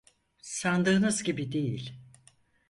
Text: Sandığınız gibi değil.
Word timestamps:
Sandığınız 0.41 1.23
gibi 1.23 1.51
değil. 1.51 1.99